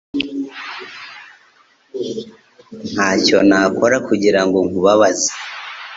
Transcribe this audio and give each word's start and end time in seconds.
Ntacyo 2.91 3.37
nakora 3.47 3.97
kugirango 4.07 4.57
nkubabaze 4.67 5.31